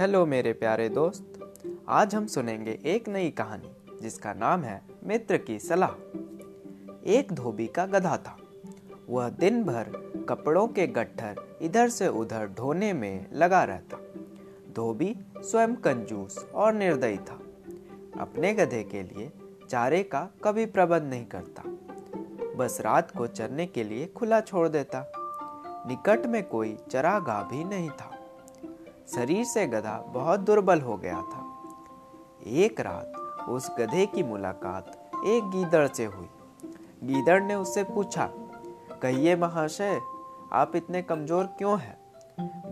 [0.00, 1.54] Hello मेरे प्यारे दोस्त।
[1.88, 5.90] आज हम सुनेंगे एक नई कहानी, जिसका नाम है मित्र की सलाह।
[7.06, 8.36] एक धोबी का गधा था।
[9.08, 9.84] वह दिन भर
[10.28, 13.96] कपड़ों के गट्ठर इधर से उधर ढोने में लगा रहता।
[14.72, 17.40] धोबी स्वयं कंजूस और निर्दयी था।
[18.20, 19.32] अपने गधे के लिए
[19.70, 21.62] चारे का कभी प्रबंध नहीं करता।
[22.56, 25.12] बस रात को चरने के लिए खुला छोड़ देता।
[25.88, 28.12] निकट में कोई चरागाह भी नहीं था।
[29.08, 31.44] शरीर से गधा बहुत दुर्बल हो गया था।
[32.46, 34.90] एक रात उस गधे की मुलाकात
[35.26, 36.28] एक गीदड़ से हुई।
[37.04, 38.28] गीदड़ ने उससे पूछा,
[39.02, 40.00] कहिए महाशय,
[40.52, 41.96] आप इतने कमज़ोर क्यों हैं?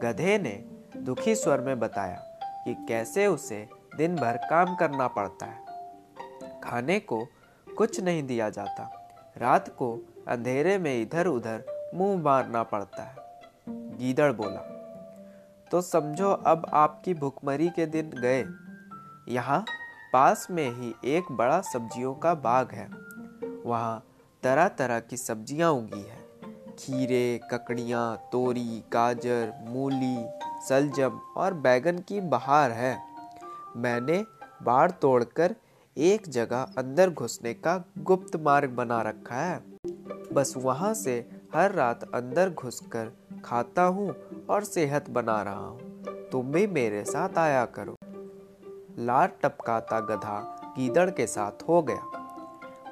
[0.00, 0.52] गधे ने
[0.96, 2.18] दुखी स्वर में बताया
[2.64, 7.24] कि कैसे उसे दिन भर काम करना पड़ता है। खाने को
[7.66, 8.90] कुछ नहीं दिया जाता,
[9.36, 9.92] रात को
[10.28, 13.16] अंधेरे में इधर उधर मुँह मारना पड़ता है।
[13.98, 14.70] गीदड़ बोला
[15.74, 18.44] तो समझो अब आपकी भुखमरी के दिन गए।
[19.34, 19.64] यहाँ
[20.12, 22.86] पास में ही एक बड़ा सब्जियों का बाग है।
[23.64, 24.04] वहाँ
[24.42, 26.18] तरह तरह की सब्ज़ियाँ उगी है।
[26.78, 30.16] खीरे, ककड़ियाँ, तोरी, गाजर, मूली
[30.68, 32.96] सलजम और बैगन की बहार है।
[33.76, 34.24] मैंने
[34.62, 35.54] बाड़ तोड़कर
[35.96, 39.62] एक जगह अंदर घुसने का गुप्त मार्ग बना रखा है।
[40.32, 41.18] बस वहाँ से
[41.54, 43.12] हर रात अंदर घुसकर
[43.44, 44.14] खाता हूँ
[44.50, 45.78] और सेहत बना रहा हूँ।
[46.32, 47.96] तुम भी मेरे साथ आया करो।
[48.98, 50.38] लार टपकाता गधा
[50.78, 52.02] गीदड़ के साथ हो गया।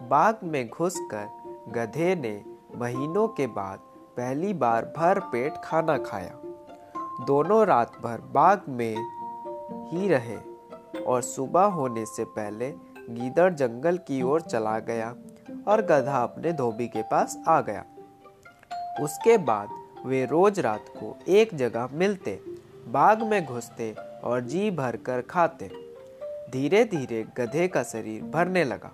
[0.02, 1.28] बाग में घुसकर
[1.68, 2.44] गधे ने
[2.76, 3.78] महीनों के बाद
[4.16, 6.38] पहली बार भर पेट खाना खाया।
[7.26, 8.96] दोनों रात भर बाग में
[9.90, 10.36] ही रहे
[11.02, 12.70] और सुबह होने से पहले
[13.10, 15.14] गीदड़ जंगल की ओर चला गया
[15.68, 17.84] और गधा अपने धोबी के पास आ गया।
[19.04, 19.68] उसके बाद
[20.06, 22.40] वे रोज रात को एक जगह मिलते,
[22.88, 25.70] बाग में घुसते और जी भर कर खाते।
[26.50, 28.92] धीरे धीरे गधे का शरीर भरने लगा।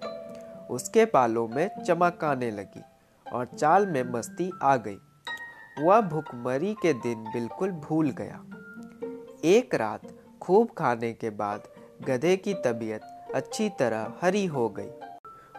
[0.70, 2.82] उसके बालों में चमक आने लगी
[3.32, 4.98] और चाल में मस्ती आ गई।
[5.80, 8.44] वह भुखमरी के दिन बिल्कुल भूल गया।
[9.44, 10.00] एक रात
[10.41, 11.62] खूब खाने के बाद
[12.06, 13.02] गधे की तबीयत
[13.34, 14.91] अच्छी तरह हरी हो गई।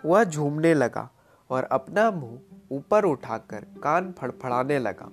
[0.06, 1.10] वह झूमने लगा
[1.50, 2.40] और अपना मुँह
[2.72, 5.10] ऊपर उठाकर कान फड़फड़ाने लगा।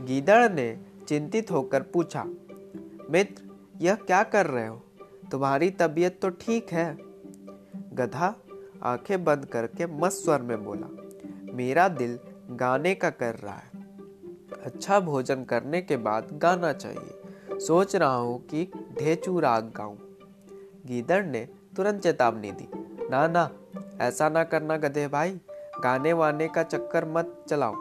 [0.00, 0.76] गीदड़ ने
[1.08, 2.24] चिंतित होकर पूछा,
[3.10, 3.42] मित्र,
[3.80, 4.80] यह क्या कर रहे हो?
[5.30, 6.96] तुम्हारी तबीयत तो ठीक है?
[7.94, 8.34] गधा
[8.82, 10.88] आँखें बंद करके मस्त स्वर में बोला,
[11.54, 12.18] मेरा दिल
[12.50, 13.70] गाने का कर रहा है।
[14.64, 18.64] अच्छा भोजन करने के बाद गाना चाहिए। सोच रहा हूँ कि
[18.98, 19.96] ढेचू राग गाऊं।
[20.86, 22.68] गीदड़ ने तुरंत चेतावनी दी,
[23.10, 23.50] ना ना,
[24.00, 25.40] ऐसा ना करना गधे भाई।
[25.82, 27.74] गाने वाने का चक्कर मत चलाओ।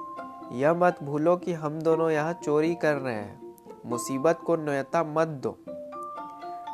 [0.51, 5.28] यह मत भूलो कि हम दोनों यहाँ चोरी कर रहे हैं। मुसीबत को न्यता मत
[5.44, 5.57] दो।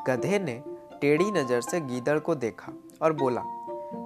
[0.07, 0.61] गधे ने
[1.01, 2.71] टेढ़ी नज़र से गीदड़ को देखा
[3.01, 3.43] और बोला,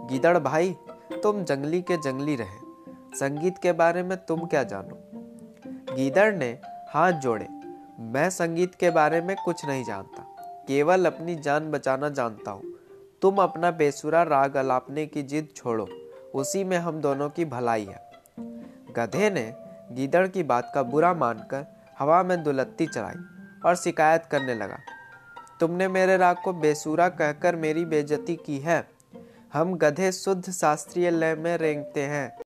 [0.09, 0.75] गीदड़ भाई,
[1.23, 2.59] तुम जंगली के जंगली रहे।
[3.15, 4.97] संगीत के बारे में तुम क्या जानो?
[5.95, 6.49] गीदड़ ने
[6.89, 7.47] हाथ जोड़े,
[7.99, 10.27] मैं संगीत के बारे में कुछ नहीं जानता।
[10.67, 12.73] केवल अपनी जान बचाना जानता हूँ।
[13.21, 15.87] तुम अपना बेसुरा राग अलापने की जिद छोड़ो।
[16.35, 18.10] उसी में हम दोनों की भलाई है।
[18.97, 19.53] गधे ने
[19.91, 21.65] गीदड़ की बात का बुरा मानकर
[21.99, 23.15] हवा में दुलत्ती चलाई
[23.65, 24.77] और शिकायत करने लगा,
[25.59, 28.87] तुमने मेरे राग को बेसुरा कहकर मेरी बेजती की है।
[29.53, 32.37] हम गधे शुद्ध शास्त्रीय लय में रेंगते हैं।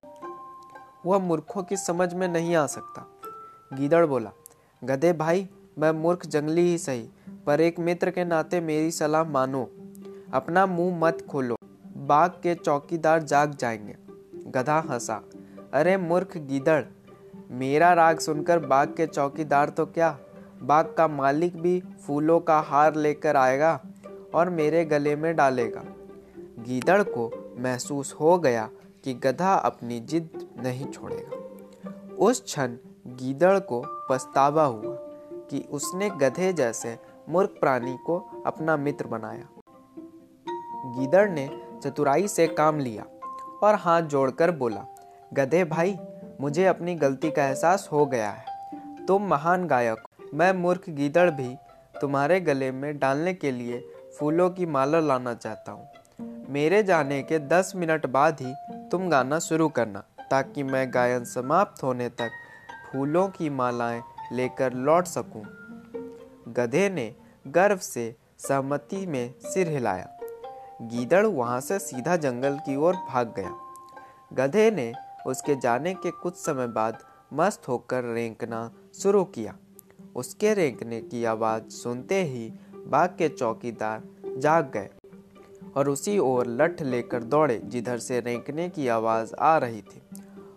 [1.06, 3.06] वह मूर्खों की समझ में नहीं आ सकता।
[3.72, 4.30] गीदड़ बोला,
[4.84, 5.48] गधे भाई,
[5.78, 7.08] मैं मूर्ख जंगली ही सही,
[7.46, 9.70] पर एक मित्र के नाते मेरी सलाह मानो।
[10.32, 11.56] अपना मुँह मत खोलो,
[11.96, 13.96] बाग के चौकीदार जाग जाएँगे।
[14.50, 15.22] गधा हंसा।
[15.76, 16.82] अरे मूर्ख गीदड़,
[17.50, 20.18] मेरा राग सुनकर बाग के चौकीदार तो क्या?
[20.62, 23.80] बाग का मालिक भी फूलों का हार लेकर आएगा
[24.34, 25.82] और मेरे गले में डालेगा।
[26.58, 28.68] गीदड़ को महसूस हो गया
[29.04, 32.76] कि गधा अपनी जिद नहीं छोड़ेगा। उस क्षण
[33.06, 34.96] गीदड़ को पछतावा हुआ
[35.50, 36.98] कि उसने गधे जैसे
[37.28, 39.48] मूर्ख प्राणी को अपना मित्र बनाया।
[40.98, 41.48] गीदड़ ने
[41.82, 43.06] चतुराई से काम लिया
[43.62, 44.86] और हाथ जोड़कर बोला
[45.34, 45.98] गधे भाई,
[46.40, 50.02] मुझे अपनी गलती का एहसास हो गया है। तुम महान गायक
[50.34, 51.56] मैं मूर्ख गीदड़ भी
[52.00, 53.88] तुम्हारे गले में डालने के लिए
[54.18, 55.88] फूलों की माला लाना चाहता हूँ।
[56.48, 58.54] मेरे जाने के दस मिनट बाद ही
[58.90, 62.30] तुम गाना शुरू करना, ताकि मैं गायन समाप्त होने तक
[62.92, 64.02] फूलों की मालाएँ
[64.32, 65.42] लेकर लौट सकूँ।
[66.48, 67.14] गधे ने
[67.46, 70.08] गर्व से सहमति में सिर हिलाया।
[70.82, 73.54] गीदड़ वहाँ से सीधा जंगल की ओर भाग गया।
[74.32, 74.92] गधे ने
[75.26, 76.98] उसके जाने के कुछ समय बाद
[77.32, 79.54] मस्त होकर रेंकना शुरू किया।
[80.16, 82.48] उसके रेंकने की आवाज़ सुनते ही
[82.86, 84.02] बाग के चौकीदार
[84.38, 84.90] जाग गए
[85.76, 90.02] और उसी ओर लठ लेकर दौड़े जिधर से रेंकने की आवाज़ आ रही थी।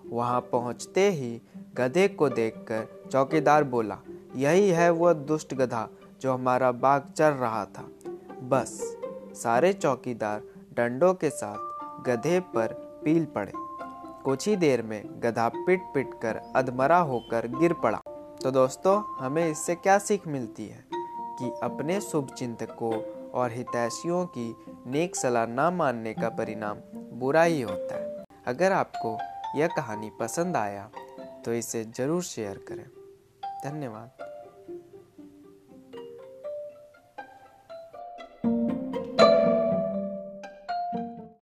[0.09, 1.41] वहाँ पहुँचते ही
[1.75, 3.97] गधे को देखकर चौकीदार बोला,
[4.35, 5.87] यही है वह दुष्ट गधा
[6.21, 7.87] जो हमारा बाग चर रहा था।
[8.43, 8.79] बस
[9.35, 10.43] सारे चौकीदार
[10.73, 12.73] डंडों के साथ गधे पर
[13.03, 13.51] पील पड़े।
[14.29, 17.97] कुछ ही देर में गधा पिट पिट कर अधमरा होकर गिर पड़ा।
[18.43, 20.83] तो दोस्तों, हमें इससे क्या सीख मिलती है?
[21.39, 22.93] कि अपने शुभ चिंतकों
[23.29, 24.55] और हितैषियों की
[24.87, 26.77] नेक सलाह न मानने का परिणाम
[27.19, 29.17] बुरा ही होता है। अगर आपको
[29.59, 30.89] यह कहानी पसंद आया
[31.45, 32.85] तो इसे ज़रूर शेयर करें।
[33.63, 34.28] धन्यवाद।